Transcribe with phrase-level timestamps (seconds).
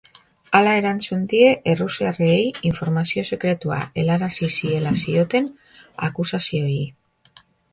[0.59, 5.49] Hala erantzun die errusiarrei informazio sekretua helarazi ziela zioten
[6.09, 6.83] akusazioei.